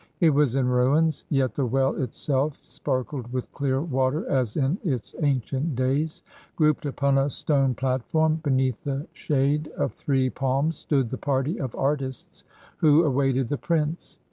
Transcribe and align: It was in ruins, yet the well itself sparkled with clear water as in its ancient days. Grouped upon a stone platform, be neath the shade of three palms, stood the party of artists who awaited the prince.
It 0.19 0.31
was 0.31 0.55
in 0.55 0.67
ruins, 0.67 1.25
yet 1.29 1.53
the 1.53 1.67
well 1.67 1.93
itself 1.95 2.59
sparkled 2.63 3.31
with 3.31 3.51
clear 3.51 3.81
water 3.83 4.27
as 4.27 4.57
in 4.57 4.79
its 4.83 5.13
ancient 5.21 5.75
days. 5.75 6.23
Grouped 6.55 6.87
upon 6.87 7.19
a 7.19 7.29
stone 7.29 7.75
platform, 7.75 8.39
be 8.43 8.49
neath 8.49 8.83
the 8.83 9.05
shade 9.13 9.67
of 9.77 9.93
three 9.93 10.31
palms, 10.31 10.77
stood 10.77 11.11
the 11.11 11.19
party 11.19 11.59
of 11.59 11.75
artists 11.75 12.43
who 12.79 13.03
awaited 13.03 13.49
the 13.49 13.59
prince. 13.59 14.17